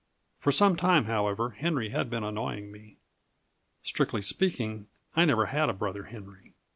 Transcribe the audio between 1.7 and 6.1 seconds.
had been annoying me. Strictly speaking, I never had a brother